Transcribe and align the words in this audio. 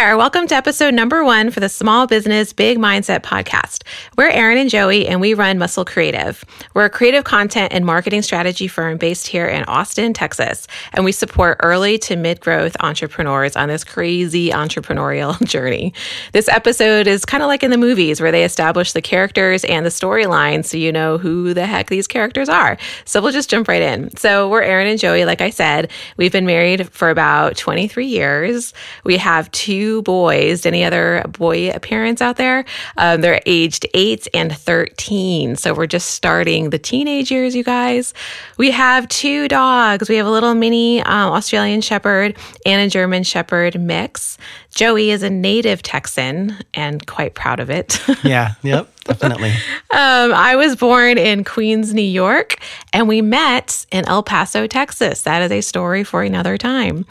There, 0.00 0.16
welcome 0.16 0.46
to 0.46 0.54
episode 0.54 0.94
number 0.94 1.22
one 1.22 1.50
for 1.50 1.60
the 1.60 1.68
Small 1.68 2.06
Business 2.06 2.54
Big 2.54 2.78
Mindset 2.78 3.20
podcast. 3.20 3.82
We're 4.16 4.30
Erin 4.30 4.56
and 4.56 4.70
Joey, 4.70 5.06
and 5.06 5.20
we 5.20 5.34
run 5.34 5.58
Muscle 5.58 5.84
Creative. 5.84 6.42
We're 6.72 6.86
a 6.86 6.90
creative 6.90 7.24
content 7.24 7.74
and 7.74 7.84
marketing 7.84 8.22
strategy 8.22 8.66
firm 8.66 8.96
based 8.96 9.26
here 9.26 9.44
in 9.44 9.62
Austin, 9.64 10.14
Texas, 10.14 10.66
and 10.94 11.04
we 11.04 11.12
support 11.12 11.58
early 11.62 11.98
to 11.98 12.16
mid 12.16 12.40
growth 12.40 12.78
entrepreneurs 12.80 13.56
on 13.56 13.68
this 13.68 13.84
crazy 13.84 14.48
entrepreneurial 14.48 15.38
journey. 15.46 15.92
This 16.32 16.48
episode 16.48 17.06
is 17.06 17.26
kind 17.26 17.42
of 17.42 17.48
like 17.48 17.62
in 17.62 17.70
the 17.70 17.76
movies 17.76 18.22
where 18.22 18.32
they 18.32 18.44
establish 18.44 18.94
the 18.94 19.02
characters 19.02 19.66
and 19.66 19.84
the 19.84 19.90
storyline 19.90 20.64
so 20.64 20.78
you 20.78 20.92
know 20.92 21.18
who 21.18 21.52
the 21.52 21.66
heck 21.66 21.88
these 21.90 22.06
characters 22.06 22.48
are. 22.48 22.78
So 23.04 23.20
we'll 23.20 23.32
just 23.32 23.50
jump 23.50 23.68
right 23.68 23.82
in. 23.82 24.16
So 24.16 24.48
we're 24.48 24.62
Erin 24.62 24.86
and 24.86 24.98
Joey, 24.98 25.26
like 25.26 25.42
I 25.42 25.50
said. 25.50 25.90
We've 26.16 26.32
been 26.32 26.46
married 26.46 26.88
for 26.88 27.10
about 27.10 27.58
23 27.58 28.06
years. 28.06 28.72
We 29.04 29.18
have 29.18 29.50
two 29.50 29.89
boys. 30.02 30.64
Any 30.64 30.84
other 30.84 31.24
boy 31.28 31.70
parents 31.80 32.22
out 32.22 32.36
there? 32.36 32.64
Um, 32.96 33.20
they're 33.20 33.40
aged 33.46 33.86
eight 33.94 34.26
and 34.32 34.56
13. 34.56 35.56
So 35.56 35.74
we're 35.74 35.86
just 35.86 36.10
starting 36.10 36.70
the 36.70 36.78
teenage 36.78 37.30
years, 37.30 37.54
you 37.54 37.64
guys. 37.64 38.14
We 38.56 38.70
have 38.70 39.08
two 39.08 39.48
dogs. 39.48 40.08
We 40.08 40.16
have 40.16 40.26
a 40.26 40.30
little 40.30 40.54
mini 40.54 41.02
um, 41.02 41.32
Australian 41.32 41.80
Shepherd 41.80 42.36
and 42.64 42.80
a 42.80 42.88
German 42.88 43.22
Shepherd 43.22 43.80
mix. 43.80 44.38
Joey 44.70 45.10
is 45.10 45.22
a 45.22 45.30
native 45.30 45.82
Texan 45.82 46.56
and 46.74 47.06
quite 47.06 47.34
proud 47.34 47.60
of 47.60 47.70
it. 47.70 48.00
yeah, 48.24 48.54
yep, 48.62 48.88
definitely. 49.04 49.50
um, 49.90 50.32
I 50.32 50.54
was 50.56 50.76
born 50.76 51.18
in 51.18 51.44
Queens, 51.44 51.92
New 51.92 52.00
York, 52.00 52.56
and 52.92 53.08
we 53.08 53.20
met 53.20 53.84
in 53.90 54.06
El 54.06 54.22
Paso, 54.22 54.66
Texas. 54.66 55.22
That 55.22 55.42
is 55.42 55.50
a 55.50 55.60
story 55.60 56.04
for 56.04 56.22
another 56.22 56.56
time. 56.56 57.04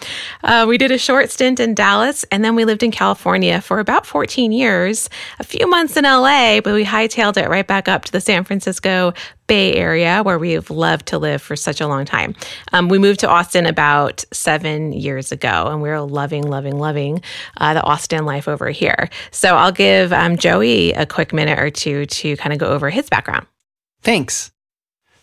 Uh, 0.44 0.66
we 0.68 0.78
did 0.78 0.92
a 0.92 0.98
short 0.98 1.30
stint 1.30 1.60
in 1.60 1.76
Dallas, 1.76 2.26
and 2.32 2.44
then 2.44 2.56
we 2.56 2.66
lived 2.66 2.84
in 2.84 2.92
California 2.92 3.62
for 3.62 3.80
about 3.80 4.06
14 4.06 4.52
years, 4.52 5.10
a 5.40 5.44
few 5.44 5.68
months 5.68 5.98
in 5.98 6.06
LA, 6.06 6.62
but 6.62 6.74
we 6.74 6.86
hightailed 6.86 7.38
it 7.38 7.50
right 7.50 7.68
back 7.68 7.88
up 7.88 8.06
to 8.06 8.12
the 8.12 8.22
San 8.22 8.44
Francisco 8.44 9.14
Bay 9.50 9.74
Area, 9.74 10.22
where 10.22 10.38
we've 10.38 10.70
loved 10.70 11.08
to 11.08 11.18
live 11.18 11.42
for 11.42 11.56
such 11.56 11.82
a 11.82 11.88
long 11.88 12.06
time. 12.06 12.36
Um, 12.72 12.88
we 12.88 13.00
moved 13.00 13.20
to 13.22 13.28
Austin 13.28 13.66
about 13.66 14.24
seven 14.32 14.94
years 14.94 15.32
ago, 15.32 15.68
and 15.68 15.82
we're 15.82 16.00
loving, 16.00 16.44
loving, 16.44 16.78
loving 16.78 17.24
uh, 17.58 17.74
the 17.74 17.84
Austin 17.84 18.26
life 18.26 18.48
over 18.48 18.70
here. 18.70 19.10
So 19.32 19.56
I'll 19.56 19.72
give 19.72 20.14
um, 20.14 20.38
Joey 20.38 20.94
a 20.94 21.08
quick 21.08 21.34
minute 21.34 21.58
or 21.58 21.72
two 21.72 22.06
to 22.06 22.38
kind 22.38 22.54
of 22.54 22.60
go 22.60 22.68
over 22.68 22.92
his 22.92 23.10
background. 23.10 23.48
Thanks. 24.04 24.52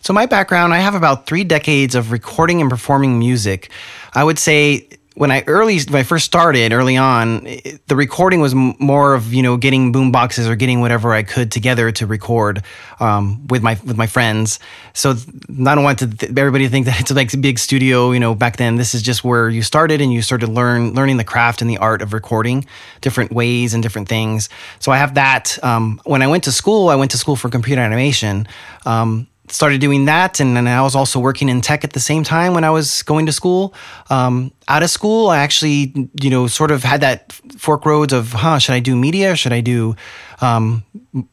So, 0.01 0.13
my 0.13 0.27
background, 0.27 0.75
I 0.75 0.79
have 0.79 0.95
about 0.95 1.27
three 1.27 1.43
decades 1.43 1.95
of 1.95 2.13
recording 2.13 2.61
and 2.61 2.69
performing 2.69 3.19
music. 3.19 3.71
I 4.15 4.23
would 4.23 4.39
say 4.39 4.89
when 5.17 5.31
I 5.31 5.43
early 5.47 5.81
when 5.81 5.97
I 5.97 6.03
first 6.03 6.27
started 6.27 6.73
early 6.73 6.99
on, 6.99 7.45
the 7.87 7.97
recording 7.97 8.41
was 8.41 8.55
more 8.55 9.15
of 9.15 9.33
you 9.33 9.43
know 9.43 9.57
getting 9.57 9.91
boom 9.91 10.13
boxes 10.13 10.47
or 10.47 10.57
getting 10.57 10.81
whatever 10.81 11.15
I 11.15 11.23
could 11.23 11.51
together 11.51 11.91
to 11.93 12.07
record 12.07 12.63
um, 13.01 13.47
with 13.49 13.63
my 13.63 13.79
with 13.83 13.97
my 13.97 14.07
friends. 14.07 14.59
So 14.93 15.13
I 15.13 15.75
don't 15.75 15.85
want 15.85 16.01
to 16.01 16.07
th- 16.07 16.37
everybody 16.37 16.65
to 16.65 16.71
think 16.71 16.85
that 16.85 17.01
it's 17.01 17.11
like 17.11 17.33
a 17.33 17.39
big 17.39 17.59
studio. 17.59 18.13
You 18.13 18.21
know, 18.21 18.35
back 18.35 18.59
then 18.59 18.77
this 18.77 18.95
is 18.95 19.01
just 19.01 19.25
where 19.25 19.49
you 19.49 19.63
started 19.63 20.03
and 20.03 20.13
you 20.13 20.21
started 20.21 20.51
learn 20.51 20.93
learning 20.93 21.17
the 21.17 21.25
craft 21.25 21.63
and 21.63 21.71
the 21.71 21.79
art 21.79 22.03
of 22.03 22.13
recording 22.13 22.67
different 23.01 23.33
ways 23.33 23.73
and 23.73 23.83
different 23.83 24.09
things. 24.09 24.51
So 24.81 24.93
I 24.93 24.99
have 24.99 25.15
that. 25.15 25.59
Um, 25.65 25.99
when 26.05 26.21
I 26.21 26.27
went 26.27 26.45
to 26.45 26.53
school, 26.53 26.91
I 26.91 26.95
went 26.95 27.11
to 27.13 27.19
school 27.19 27.37
for 27.37 27.49
computer 27.49 27.81
animation. 27.81 28.47
Um, 28.85 29.29
started 29.51 29.81
doing 29.81 30.05
that 30.07 30.41
and 30.41 30.57
then 30.57 30.67
i 30.67 30.83
was 30.83 30.95
also 30.95 31.19
working 31.19 31.49
in 31.49 31.61
tech 31.61 31.85
at 31.85 31.93
the 31.93 32.01
same 32.01 32.25
time 32.25 32.55
when 32.55 32.65
i 32.65 32.71
was 32.71 33.03
going 33.03 33.27
to 33.27 33.33
school. 33.33 33.75
Um, 34.11 34.53
out 34.69 34.83
of 34.83 34.91
school 34.91 35.29
i 35.29 35.39
actually 35.39 36.11
you 36.21 36.31
know 36.31 36.47
sort 36.47 36.71
of 36.71 36.83
had 36.83 37.01
that 37.01 37.33
fork 37.59 37.87
roads 37.87 38.13
of 38.13 38.33
huh 38.33 38.59
should 38.59 38.75
i 38.75 38.81
do 38.81 38.97
media 38.97 39.37
should 39.37 39.53
i 39.53 39.61
do 39.61 39.95
um, 40.41 40.85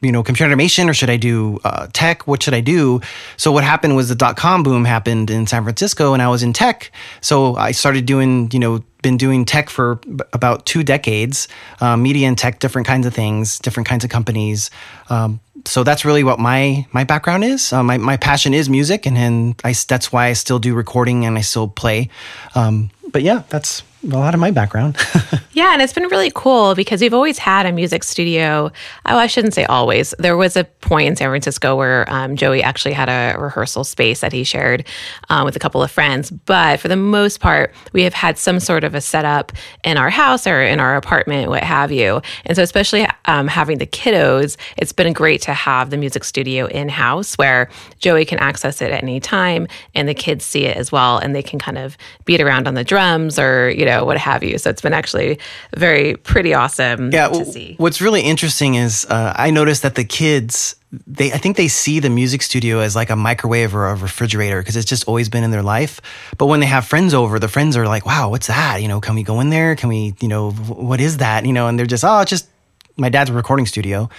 you 0.02 0.12
know 0.12 0.24
computer 0.24 0.46
animation 0.46 0.90
or 0.90 0.94
should 0.94 1.10
i 1.10 1.18
do 1.18 1.60
uh, 1.64 1.88
tech 1.94 2.28
what 2.28 2.42
should 2.44 2.54
i 2.54 2.62
do 2.62 3.02
so 3.38 3.52
what 3.52 3.64
happened 3.64 3.96
was 3.96 4.10
the 4.10 4.16
dot-com 4.16 4.64
boom 4.64 4.86
happened 4.86 5.30
in 5.30 5.48
san 5.48 5.64
francisco 5.64 6.14
and 6.14 6.22
i 6.22 6.28
was 6.28 6.44
in 6.44 6.54
tech 6.54 6.92
so 7.22 7.56
i 7.56 7.72
started 7.72 8.06
doing 8.06 8.50
you 8.52 8.60
know 8.60 8.84
been 9.02 9.18
doing 9.18 9.44
tech 9.44 9.70
for 9.70 10.00
about 10.32 10.66
two 10.66 10.82
decades 10.82 11.50
uh, 11.82 11.98
media 11.98 12.26
and 12.28 12.38
tech 12.38 12.60
different 12.60 12.88
kinds 12.88 13.06
of 13.06 13.14
things 13.14 13.60
different 13.60 13.88
kinds 13.88 14.06
of 14.06 14.10
companies 14.10 14.72
um, 15.10 15.42
so 15.66 15.84
that's 15.84 16.06
really 16.06 16.24
what 16.24 16.40
my 16.40 16.86
my 16.92 17.04
background 17.04 17.44
is. 17.44 17.72
Uh, 17.72 17.84
my 17.84 17.98
my 17.98 18.18
passion 18.18 18.54
is 18.54 18.70
music, 18.70 19.06
and 19.06 19.18
and 19.18 19.60
I, 19.64 19.74
that's 19.88 20.12
why 20.12 20.28
I 20.28 20.34
still 20.34 20.60
do 20.60 20.74
recording 20.74 21.26
and 21.26 21.38
I 21.38 21.42
still 21.42 21.68
play. 21.68 22.10
Um, 22.56 22.92
but 23.12 23.22
yeah, 23.22 23.44
that's 23.50 23.84
a 24.04 24.18
lot 24.18 24.34
of 24.34 24.40
my 24.40 24.52
background. 24.52 24.98
yeah, 25.54 25.74
and 25.74 25.82
it's 25.82 25.94
been 25.94 26.08
really 26.10 26.32
cool 26.34 26.76
because 26.76 27.00
we've 27.02 27.14
always 27.14 27.38
had 27.38 27.66
a 27.66 27.72
music 27.72 28.04
studio. 28.04 28.72
Oh, 29.06 29.18
I 29.18 29.28
shouldn't 29.28 29.54
say 29.54 29.66
always. 29.66 30.14
There 30.20 30.36
was 30.36 30.58
a 30.58 30.66
point 30.66 31.08
in 31.08 31.16
San 31.16 31.30
Francisco 31.30 31.76
where 31.76 32.06
um, 32.12 32.36
Joey 32.36 32.62
actually 32.62 32.94
had 32.94 33.10
a 33.10 33.40
rehearsal 33.40 33.84
space 33.84 34.22
that 34.22 34.34
he 34.34 34.44
shared 34.44 34.86
um, 35.30 35.46
with 35.46 35.56
a 35.56 35.60
couple 35.60 35.82
of 35.82 35.90
friends. 35.90 36.32
But 36.32 36.80
for 36.80 36.88
the 36.88 36.96
most 36.96 37.40
part, 37.40 37.74
we 37.94 38.04
have 38.04 38.14
had 38.14 38.38
some 38.38 38.60
sort 38.60 38.84
of 38.84 38.94
a 38.96 39.02
setup 39.02 39.52
in 39.84 39.98
our 39.98 40.10
house 40.10 40.46
or 40.48 40.62
in 40.62 40.80
our 40.80 40.96
apartment, 40.96 41.50
what 41.50 41.64
have 41.64 41.92
you. 41.92 42.22
And 42.46 42.56
so, 42.56 42.64
especially 42.64 43.08
um, 43.26 43.48
having 43.48 43.78
the 43.78 43.88
kiddos, 43.88 44.58
it's 44.78 44.92
been 44.92 45.14
great 45.14 45.42
to 45.44 45.54
have 45.54 45.92
the 45.92 45.98
music 45.98 46.24
studio 46.24 46.66
in 46.66 46.90
house 46.90 47.36
where 47.36 47.70
Joey 48.00 48.26
can 48.26 48.40
access 48.40 48.82
it 48.82 48.92
at 48.92 49.04
any 49.04 49.20
time 49.20 49.68
and 49.96 50.10
the 50.10 50.14
kids 50.14 50.44
see 50.44 50.66
it 50.66 50.76
as 50.76 50.92
well, 50.92 51.18
and 51.20 51.36
they 51.36 51.44
can 51.44 51.60
kind 51.60 51.78
of 51.78 51.98
beat 52.26 52.42
around 52.42 52.68
on 52.68 52.74
the 52.74 52.84
drums 52.84 53.40
or 53.40 53.70
you 53.70 53.86
know 53.86 53.93
what 54.02 54.18
have 54.18 54.44
you. 54.44 54.58
So 54.58 54.70
it's 54.70 54.82
been 54.82 54.94
actually 54.94 55.40
very 55.76 56.16
pretty 56.16 56.54
awesome 56.54 57.12
yeah, 57.12 57.28
to 57.28 57.46
see. 57.46 57.76
What's 57.78 58.02
really 58.02 58.22
interesting 58.22 58.76
is 58.76 59.06
uh, 59.10 59.34
I 59.36 59.52
noticed 59.52 59.82
that 59.84 59.96
the 59.96 60.04
kids 60.04 60.76
they 61.08 61.32
I 61.32 61.38
think 61.38 61.58
they 61.58 61.68
see 61.68 62.00
the 62.00 62.10
music 62.10 62.42
studio 62.42 62.80
as 62.80 62.96
like 62.96 63.10
a 63.10 63.16
microwave 63.16 63.74
or 63.76 63.88
a 63.88 63.96
refrigerator 63.96 64.62
because 64.62 64.76
it's 64.76 64.86
just 64.86 65.08
always 65.08 65.28
been 65.28 65.44
in 65.44 65.52
their 65.52 65.64
life. 65.64 66.00
But 66.38 66.46
when 66.46 66.60
they 66.60 66.68
have 66.68 66.86
friends 66.86 67.14
over, 67.14 67.40
the 67.40 67.48
friends 67.48 67.76
are 67.76 67.88
like, 67.88 68.06
"Wow, 68.06 68.30
what's 68.30 68.48
that? 68.48 68.82
You 68.82 68.88
know, 68.88 69.02
can 69.02 69.16
we 69.16 69.24
go 69.24 69.40
in 69.40 69.50
there? 69.50 69.76
Can 69.76 69.90
we, 69.90 70.14
you 70.22 70.28
know, 70.28 70.52
what 70.52 71.02
is 71.02 71.18
that? 71.18 71.46
You 71.46 71.54
know?" 71.54 71.68
And 71.68 71.80
they're 71.80 71.88
just, 71.88 72.04
"Oh, 72.04 72.20
it's 72.22 72.30
just 72.30 72.48
my 72.96 73.10
dad's 73.10 73.32
recording 73.32 73.66
studio." 73.66 74.10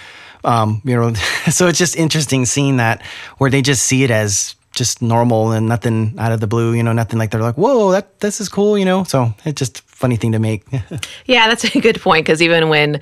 Um, 0.43 0.81
you 0.83 0.95
know, 0.95 1.13
so 1.49 1.67
it's 1.67 1.79
just 1.79 1.95
interesting 1.95 2.45
seeing 2.45 2.77
that 2.77 3.01
where 3.37 3.49
they 3.49 3.61
just 3.61 3.83
see 3.83 4.03
it 4.03 4.11
as 4.11 4.55
just 4.75 5.01
normal 5.01 5.51
and 5.51 5.67
nothing 5.67 6.13
out 6.19 6.31
of 6.31 6.41
the 6.41 6.47
blue, 6.47 6.73
you 6.73 6.83
know, 6.83 6.93
nothing 6.93 7.17
like 7.17 7.31
they're 7.31 7.41
like, 7.41 7.55
whoa, 7.55 7.91
that 7.91 8.19
this 8.19 8.39
is 8.39 8.49
cool, 8.49 8.77
you 8.77 8.85
know. 8.85 9.03
So 9.05 9.33
it's 9.45 9.57
just 9.57 9.81
funny 9.81 10.17
thing 10.17 10.33
to 10.33 10.39
make. 10.39 10.63
yeah, 11.25 11.47
that's 11.47 11.63
a 11.63 11.79
good 11.79 11.99
point 12.01 12.25
because 12.25 12.41
even 12.41 12.69
when 12.69 12.99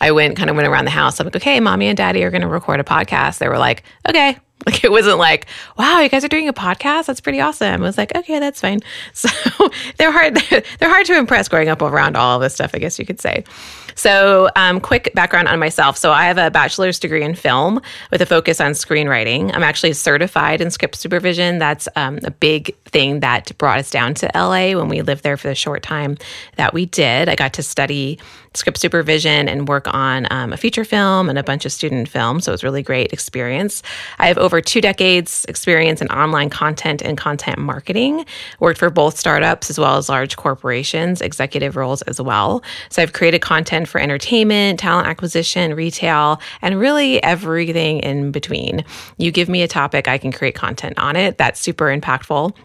I 0.00 0.12
went 0.12 0.36
kind 0.36 0.48
of 0.48 0.56
went 0.56 0.68
around 0.68 0.84
the 0.84 0.90
house, 0.92 1.20
I'm 1.20 1.26
like, 1.26 1.36
okay, 1.36 1.60
mommy 1.60 1.88
and 1.88 1.96
daddy 1.96 2.22
are 2.22 2.30
going 2.30 2.42
to 2.42 2.48
record 2.48 2.80
a 2.80 2.84
podcast. 2.84 3.38
They 3.38 3.48
were 3.48 3.58
like, 3.58 3.82
okay. 4.08 4.38
Like 4.64 4.82
it 4.82 4.90
wasn't 4.90 5.18
like, 5.18 5.46
wow, 5.78 6.00
you 6.00 6.08
guys 6.08 6.24
are 6.24 6.28
doing 6.28 6.48
a 6.48 6.52
podcast. 6.52 7.06
That's 7.06 7.20
pretty 7.20 7.40
awesome. 7.40 7.82
I 7.82 7.86
was 7.86 7.96
like, 7.96 8.16
okay, 8.16 8.40
that's 8.40 8.60
fine. 8.60 8.80
So 9.12 9.28
they're 9.96 10.10
hard. 10.10 10.36
They're 10.36 10.88
hard 10.88 11.06
to 11.06 11.16
impress 11.16 11.46
growing 11.46 11.68
up 11.68 11.82
around 11.82 12.16
all 12.16 12.36
of 12.36 12.42
this 12.42 12.54
stuff. 12.54 12.72
I 12.74 12.78
guess 12.78 12.98
you 12.98 13.06
could 13.06 13.20
say. 13.20 13.44
So, 13.96 14.50
um, 14.56 14.78
quick 14.78 15.10
background 15.14 15.48
on 15.48 15.58
myself. 15.58 15.96
So, 15.96 16.12
I 16.12 16.24
have 16.24 16.36
a 16.36 16.50
bachelor's 16.50 16.98
degree 16.98 17.24
in 17.24 17.34
film 17.34 17.80
with 18.10 18.20
a 18.20 18.26
focus 18.26 18.60
on 18.60 18.72
screenwriting. 18.72 19.50
I'm 19.54 19.62
actually 19.62 19.94
certified 19.94 20.60
in 20.60 20.70
script 20.70 20.96
supervision. 20.96 21.58
That's 21.58 21.88
um, 21.96 22.18
a 22.22 22.30
big 22.30 22.76
thing 22.84 23.20
that 23.20 23.56
brought 23.56 23.78
us 23.78 23.90
down 23.90 24.12
to 24.14 24.30
LA 24.34 24.78
when 24.78 24.88
we 24.88 25.00
lived 25.00 25.22
there 25.22 25.38
for 25.38 25.48
the 25.48 25.54
short 25.54 25.82
time 25.82 26.18
that 26.56 26.74
we 26.74 26.84
did. 26.84 27.30
I 27.30 27.36
got 27.36 27.54
to 27.54 27.62
study 27.62 28.18
script 28.52 28.78
supervision 28.78 29.48
and 29.48 29.68
work 29.68 29.92
on 29.92 30.26
um, 30.30 30.52
a 30.52 30.56
feature 30.56 30.84
film 30.84 31.28
and 31.28 31.38
a 31.38 31.42
bunch 31.42 31.64
of 31.64 31.72
student 31.72 32.08
films. 32.08 32.44
So, 32.44 32.52
it 32.52 32.54
was 32.54 32.64
really 32.64 32.82
great 32.82 33.14
experience. 33.14 33.82
I 34.18 34.26
have 34.26 34.36
over 34.36 34.60
two 34.60 34.82
decades 34.82 35.46
experience 35.48 36.02
in 36.02 36.08
online 36.08 36.50
content 36.50 37.00
and 37.00 37.16
content 37.16 37.58
marketing. 37.58 38.26
Worked 38.60 38.78
for 38.78 38.90
both 38.90 39.16
startups 39.16 39.70
as 39.70 39.78
well 39.78 39.96
as 39.96 40.10
large 40.10 40.36
corporations, 40.36 41.22
executive 41.22 41.76
roles 41.76 42.02
as 42.02 42.20
well. 42.20 42.62
So, 42.90 43.02
I've 43.02 43.14
created 43.14 43.40
content 43.40 43.85
for 43.88 44.00
entertainment, 44.00 44.78
talent 44.78 45.08
acquisition, 45.08 45.74
retail, 45.74 46.40
and 46.62 46.78
really 46.78 47.22
everything 47.22 48.00
in 48.00 48.30
between. 48.30 48.84
You 49.16 49.30
give 49.30 49.48
me 49.48 49.62
a 49.62 49.68
topic, 49.68 50.08
I 50.08 50.18
can 50.18 50.32
create 50.32 50.54
content 50.54 50.98
on 50.98 51.16
it. 51.16 51.38
That's 51.38 51.60
super 51.60 51.86
impactful 51.86 52.56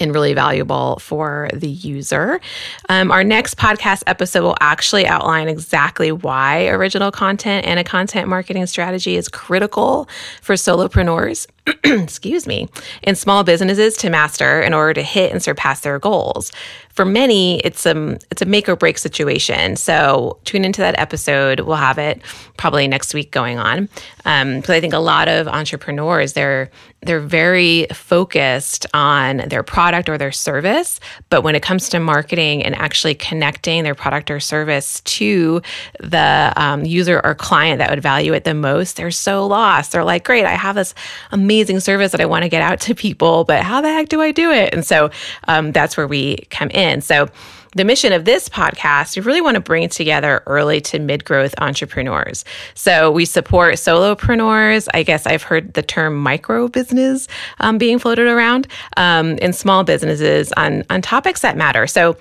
and 0.00 0.14
really 0.14 0.34
valuable 0.34 0.98
for 0.98 1.50
the 1.52 1.68
user. 1.68 2.40
Um, 2.88 3.12
our 3.12 3.22
next 3.22 3.56
podcast 3.56 4.02
episode 4.06 4.42
will 4.42 4.56
actually 4.60 5.06
outline 5.06 5.48
exactly 5.48 6.10
why 6.10 6.66
original 6.68 7.10
content 7.10 7.66
and 7.66 7.78
a 7.78 7.84
content 7.84 8.28
marketing 8.28 8.66
strategy 8.66 9.16
is 9.16 9.28
critical 9.28 10.08
for 10.40 10.54
solopreneurs 10.54 11.46
excuse 11.84 12.46
me, 12.46 12.68
in 13.02 13.14
small 13.14 13.42
businesses 13.42 13.96
to 13.96 14.10
master 14.10 14.60
in 14.60 14.74
order 14.74 14.92
to 14.94 15.02
hit 15.02 15.32
and 15.32 15.42
surpass 15.42 15.80
their 15.80 15.98
goals. 15.98 16.52
For 16.90 17.04
many, 17.04 17.58
it's 17.60 17.86
a 17.86 18.18
it's 18.30 18.42
a 18.42 18.44
make 18.44 18.68
or 18.68 18.76
break 18.76 18.98
situation. 18.98 19.76
So 19.76 20.38
tune 20.44 20.64
into 20.64 20.80
that 20.82 20.98
episode. 20.98 21.60
We'll 21.60 21.76
have 21.76 21.98
it 21.98 22.20
probably 22.56 22.86
next 22.86 23.14
week 23.14 23.32
going 23.32 23.58
on. 23.58 23.88
Because 24.18 24.68
um, 24.68 24.74
I 24.74 24.80
think 24.80 24.92
a 24.92 24.98
lot 24.98 25.26
of 25.26 25.48
entrepreneurs 25.48 26.34
they're 26.34 26.70
they're 27.02 27.20
very 27.20 27.86
focused 27.92 28.86
on 28.94 29.38
their 29.48 29.62
product 29.62 30.08
or 30.08 30.16
their 30.16 30.32
service, 30.32 31.00
but 31.28 31.42
when 31.42 31.54
it 31.54 31.62
comes 31.62 31.90
to 31.90 32.00
marketing 32.00 32.62
and 32.62 32.74
actually 32.74 33.14
connecting 33.14 33.82
their 33.84 33.94
product 33.94 34.30
or 34.30 34.40
service 34.40 35.00
to 35.02 35.60
the 36.00 36.52
um, 36.56 36.84
user 36.84 37.20
or 37.24 37.34
client 37.34 37.78
that 37.78 37.90
would 37.90 38.02
value 38.02 38.32
it 38.32 38.44
the 38.44 38.54
most, 38.54 38.96
they're 38.96 39.10
so 39.10 39.46
lost. 39.46 39.92
They're 39.92 40.04
like, 40.04 40.24
"Great, 40.24 40.44
I 40.44 40.52
have 40.52 40.76
this 40.76 40.94
amazing 41.32 41.53
service 41.80 42.12
that 42.12 42.20
I 42.20 42.26
want 42.26 42.42
to 42.42 42.48
get 42.48 42.62
out 42.62 42.80
to 42.80 42.94
people, 42.94 43.44
but 43.44 43.62
how 43.62 43.80
the 43.80 43.92
heck 43.92 44.08
do 44.08 44.20
I 44.20 44.32
do 44.32 44.50
it?" 44.50 44.74
And 44.74 44.84
so 44.84 45.10
um, 45.48 45.72
that's 45.72 45.96
where 45.96 46.06
we 46.06 46.36
come 46.50 46.70
in. 46.70 47.00
So 47.00 47.28
the 47.74 47.84
mission 47.84 48.12
of 48.12 48.24
this 48.24 48.48
podcast, 48.48 49.16
we 49.16 49.22
really 49.22 49.40
want 49.40 49.56
to 49.56 49.60
bring 49.60 49.88
together 49.88 50.42
early 50.46 50.80
to 50.82 50.98
mid 50.98 51.24
growth 51.24 51.54
entrepreneurs. 51.58 52.44
So 52.74 53.10
we 53.10 53.24
support 53.24 53.74
solopreneurs. 53.74 54.88
I 54.94 55.02
guess 55.02 55.26
I've 55.26 55.42
heard 55.42 55.74
the 55.74 55.82
term 55.82 56.16
micro 56.16 56.68
business 56.68 57.26
um, 57.60 57.78
being 57.78 57.98
floated 57.98 58.28
around 58.28 58.68
um, 58.96 59.38
in 59.38 59.52
small 59.52 59.84
businesses 59.84 60.52
on, 60.52 60.84
on 60.90 61.02
topics 61.02 61.40
that 61.40 61.56
matter. 61.56 61.86
So 61.86 62.16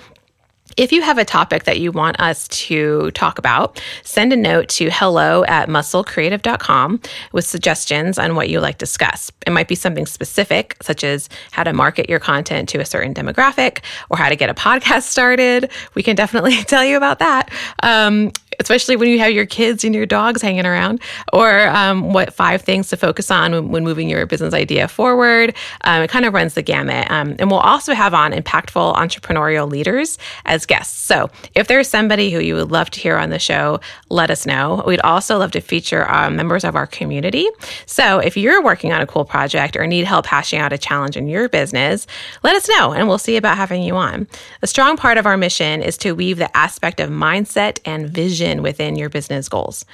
if 0.77 0.91
you 0.91 1.01
have 1.01 1.17
a 1.17 1.25
topic 1.25 1.63
that 1.65 1.79
you 1.79 1.91
want 1.91 2.19
us 2.19 2.47
to 2.49 3.11
talk 3.11 3.37
about, 3.37 3.81
send 4.03 4.31
a 4.33 4.35
note 4.35 4.69
to 4.69 4.89
hello 4.91 5.43
at 5.45 5.69
musclecreative.com 5.69 7.01
with 7.31 7.45
suggestions 7.45 8.17
on 8.17 8.35
what 8.35 8.49
you 8.49 8.59
like 8.59 8.77
to 8.77 8.83
discuss. 8.83 9.31
It 9.47 9.51
might 9.51 9.67
be 9.67 9.75
something 9.75 10.05
specific, 10.05 10.75
such 10.81 11.03
as 11.03 11.29
how 11.51 11.63
to 11.63 11.73
market 11.73 12.09
your 12.09 12.19
content 12.19 12.69
to 12.69 12.79
a 12.79 12.85
certain 12.85 13.13
demographic 13.13 13.79
or 14.09 14.17
how 14.17 14.29
to 14.29 14.35
get 14.35 14.49
a 14.49 14.53
podcast 14.63 15.03
started. 15.03 15.71
We 15.95 16.03
can 16.03 16.15
definitely 16.15 16.55
tell 16.63 16.83
you 16.83 16.97
about 16.97 17.19
that. 17.19 17.49
Um, 17.81 18.31
especially 18.59 18.95
when 18.95 19.09
you 19.09 19.19
have 19.19 19.31
your 19.31 19.45
kids 19.45 19.83
and 19.83 19.93
your 19.95 20.05
dogs 20.05 20.41
hanging 20.41 20.65
around, 20.65 21.01
or 21.31 21.67
um, 21.69 22.13
what 22.13 22.33
five 22.33 22.61
things 22.61 22.89
to 22.89 22.97
focus 22.97 23.31
on 23.31 23.51
when, 23.51 23.69
when 23.69 23.83
moving 23.83 24.09
your 24.09 24.25
business 24.25 24.53
idea 24.53 24.87
forward. 24.87 25.55
Um, 25.81 26.01
it 26.03 26.09
kind 26.09 26.25
of 26.25 26.33
runs 26.33 26.53
the 26.53 26.61
gamut. 26.61 27.09
Um, 27.09 27.35
and 27.39 27.49
we'll 27.49 27.59
also 27.59 27.93
have 27.93 28.13
on 28.13 28.31
impactful 28.31 28.95
entrepreneurial 28.95 29.69
leaders 29.69 30.17
as 30.45 30.65
guests. 30.65 30.97
So 30.97 31.29
if 31.55 31.67
there's 31.67 31.87
somebody 31.87 32.31
who 32.31 32.39
you 32.39 32.55
would 32.55 32.71
love 32.71 32.89
to 32.91 32.99
hear 32.99 33.17
on 33.17 33.29
the 33.29 33.39
show, 33.39 33.79
let 34.09 34.29
us 34.29 34.45
know. 34.45 34.83
We'd 34.85 35.01
also 35.01 35.37
love 35.37 35.51
to 35.51 35.61
feature 35.61 36.09
um, 36.11 36.35
members 36.35 36.63
of 36.63 36.75
our 36.75 36.87
community. 36.87 37.47
So 37.85 38.19
if 38.19 38.37
you're 38.37 38.63
working 38.63 38.93
on 38.93 39.01
a 39.01 39.07
cool 39.07 39.25
project 39.25 39.75
or 39.75 39.87
need 39.87 40.05
help 40.05 40.25
hashing 40.25 40.59
out 40.59 40.73
a 40.73 40.77
challenge 40.77 41.17
in 41.17 41.27
your 41.27 41.49
business, 41.49 42.07
let 42.43 42.55
us 42.55 42.67
know 42.69 42.93
and 42.93 43.07
we'll 43.07 43.17
see 43.17 43.37
about 43.37 43.57
having 43.57 43.81
you 43.83 43.95
on. 43.95 44.27
A 44.61 44.67
strong 44.67 44.97
part 44.97 45.17
of 45.17 45.25
our 45.25 45.37
mission 45.37 45.81
is 45.81 45.97
to 45.97 46.13
weave 46.13 46.37
the 46.37 46.55
aspect 46.55 46.99
of 46.99 47.09
mindset 47.09 47.79
and 47.85 48.09
vision 48.09 48.42
vision 48.43 48.61
within 48.61 48.95
your 48.95 49.09
business 49.09 49.49
goals 49.49 49.85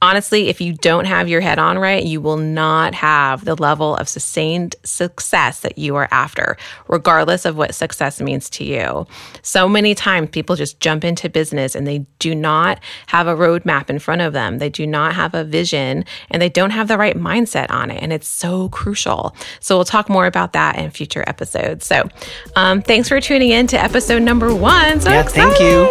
honestly, 0.00 0.48
if 0.48 0.60
you 0.60 0.74
don't 0.74 1.06
have 1.06 1.28
your 1.28 1.40
head 1.40 1.58
on 1.58 1.78
right, 1.78 2.04
you 2.04 2.20
will 2.20 2.36
not 2.36 2.94
have 2.94 3.44
the 3.44 3.54
level 3.56 3.96
of 3.96 4.08
sustained 4.08 4.76
success 4.84 5.60
that 5.60 5.76
you 5.78 5.96
are 5.96 6.08
after, 6.10 6.56
regardless 6.86 7.44
of 7.44 7.56
what 7.56 7.74
success 7.74 8.20
means 8.20 8.48
to 8.50 8.64
you. 8.64 9.06
So 9.42 9.68
many 9.68 9.94
times 9.94 10.30
people 10.30 10.56
just 10.56 10.78
jump 10.80 11.04
into 11.04 11.28
business 11.28 11.74
and 11.74 11.86
they 11.86 12.06
do 12.18 12.34
not 12.34 12.80
have 13.06 13.26
a 13.26 13.34
roadmap 13.34 13.90
in 13.90 13.98
front 13.98 14.20
of 14.20 14.32
them. 14.32 14.58
They 14.58 14.70
do 14.70 14.86
not 14.86 15.14
have 15.14 15.34
a 15.34 15.44
vision 15.44 16.04
and 16.30 16.40
they 16.40 16.48
don't 16.48 16.70
have 16.70 16.88
the 16.88 16.98
right 16.98 17.16
mindset 17.16 17.70
on 17.70 17.90
it. 17.90 18.02
And 18.02 18.12
it's 18.12 18.28
so 18.28 18.68
crucial. 18.68 19.34
So 19.60 19.76
we'll 19.76 19.84
talk 19.84 20.08
more 20.08 20.26
about 20.26 20.52
that 20.52 20.78
in 20.78 20.90
future 20.90 21.24
episodes. 21.26 21.86
So 21.86 22.08
um, 22.54 22.82
thanks 22.82 23.08
for 23.08 23.20
tuning 23.20 23.50
in 23.50 23.66
to 23.68 23.82
episode 23.82 24.22
number 24.22 24.54
one. 24.54 25.00
So 25.00 25.10
yeah, 25.10 25.22
exciting. 25.22 25.50
thank 25.50 25.60
you. 25.60 25.88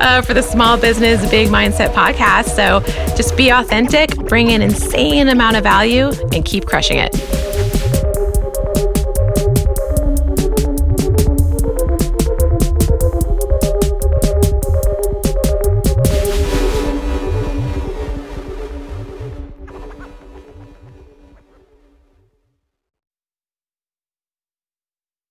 Uh, 0.00 0.22
for 0.22 0.34
the 0.34 0.42
Small 0.42 0.78
Business 0.78 1.28
Big 1.30 1.48
Mindset 1.48 1.92
podcast. 1.92 2.56
So 2.56 2.80
just 3.16 3.36
be 3.40 3.48
authentic, 3.48 4.14
bring 4.26 4.50
an 4.50 4.60
insane 4.60 5.30
amount 5.30 5.56
of 5.56 5.62
value, 5.62 6.10
and 6.34 6.44
keep 6.44 6.66
crushing 6.66 6.98
it. 6.98 7.39